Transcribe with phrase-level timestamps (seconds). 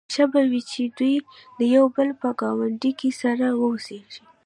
[0.13, 1.15] ښه به وي چې دوی
[1.57, 4.21] د یو بل په ګاونډ کې سره واوسيږي.